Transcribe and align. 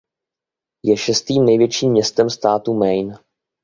Je 0.85 0.97
šestým 0.97 1.45
největším 1.45 1.91
městem 1.91 2.29
státu 2.29 2.73
Maine. 2.73 3.15